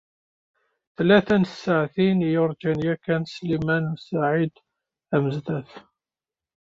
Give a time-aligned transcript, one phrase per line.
[0.95, 4.55] Tlata n tsaɛtin i yurǧa yakan Sliman u Saɛid
[5.15, 5.71] Amezdat.